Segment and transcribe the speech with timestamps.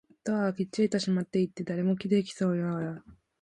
[0.23, 3.11] ドアはきっちりと閉まっていて、誰も出てきそうもなかった